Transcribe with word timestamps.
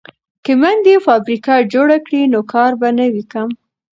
که 0.45 0.51
میندې 0.61 0.95
فابریکه 1.05 1.55
جوړ 1.73 1.87
کړي 2.05 2.21
نو 2.33 2.39
کار 2.53 2.71
به 2.79 2.89
نه 2.97 3.05
وي 3.13 3.23
کم. 3.31 3.49